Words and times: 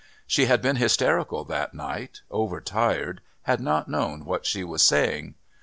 She 0.25 0.45
had 0.47 0.63
been 0.63 0.77
hysterical 0.77 1.43
that 1.45 1.75
night, 1.75 2.21
over 2.31 2.59
tired, 2.59 3.21
had 3.43 3.59
not 3.61 3.87
known 3.87 4.25
what 4.25 4.47
she 4.47 4.63
was 4.63 4.81
saying. 4.81 5.35